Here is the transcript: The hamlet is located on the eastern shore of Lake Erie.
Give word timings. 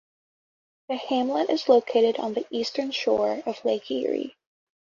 The 0.89 0.95
hamlet 0.95 1.51
is 1.51 1.69
located 1.69 2.17
on 2.17 2.33
the 2.33 2.47
eastern 2.49 2.89
shore 2.89 3.43
of 3.45 3.63
Lake 3.63 3.91
Erie. 3.91 4.35